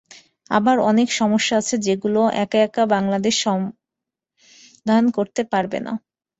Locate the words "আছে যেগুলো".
1.57-2.21